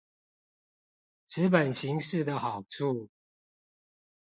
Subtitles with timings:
[1.27, 3.07] 紙本形式的好處